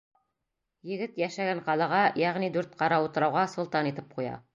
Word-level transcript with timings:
Егет 0.91 1.19
йәшәгән 1.23 1.61
ҡалаға, 1.67 1.99
йәғни 2.21 2.49
дүрт 2.55 2.73
ҡара 2.81 2.99
утрауға 3.09 3.45
солтан 3.53 3.91
итеп 3.91 4.17
ҡуя. 4.17 4.35